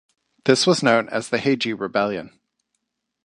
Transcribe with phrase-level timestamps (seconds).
[0.45, 2.39] This was known as the Heiji Rebellion.